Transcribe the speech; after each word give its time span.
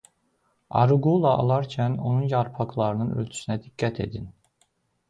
Aruqula 0.83 1.35
alarkən 1.43 1.99
onun 2.13 2.27
yarpaqlarının 2.35 3.17
ölçüsünə 3.21 3.63
diqqət 3.69 4.07
edin. 4.09 4.29